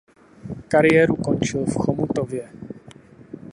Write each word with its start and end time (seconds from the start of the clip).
Kariéru 0.67 1.15
končil 1.15 1.65
v 1.65 1.75
Chomutově. 1.77 2.49